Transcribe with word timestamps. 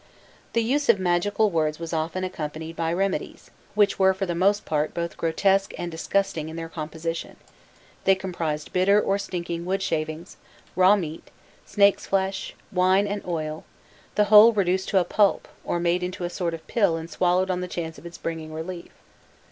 The 0.53 0.63
use 0.63 0.89
of 0.89 0.97
magical 0.99 1.51
words 1.51 1.77
was 1.77 1.93
often 1.93 2.23
accompanied 2.23 2.75
by 2.75 2.91
remedies, 2.91 3.51
which 3.75 3.99
were 3.99 4.15
for 4.15 4.25
the 4.25 4.33
most 4.33 4.65
part 4.65 4.95
both 4.95 5.15
grotesque 5.15 5.75
and 5.77 5.91
disgusting 5.91 6.49
in 6.49 6.55
their 6.55 6.69
composition: 6.69 7.35
they 8.05 8.15
comprised 8.15 8.73
bitter 8.73 8.99
or 8.99 9.19
stinking 9.19 9.63
wood 9.63 9.83
shavings, 9.83 10.37
raw 10.75 10.95
meat, 10.95 11.29
snake's 11.67 12.07
flesh, 12.07 12.55
wine 12.71 13.05
and 13.05 13.23
oil, 13.27 13.63
the 14.15 14.23
whole 14.23 14.53
reduced 14.53 14.89
to 14.89 14.97
a 14.99 15.03
pulp, 15.05 15.47
or 15.63 15.79
made 15.79 16.01
into 16.01 16.23
a 16.23 16.31
sort 16.31 16.55
of 16.55 16.65
pill 16.65 16.97
and 16.97 17.11
swallowed 17.11 17.51
on 17.51 17.61
the 17.61 17.67
chance 17.67 17.99
of 17.99 18.05
its 18.07 18.17
bringing 18.17 18.51
relief. 18.51 18.89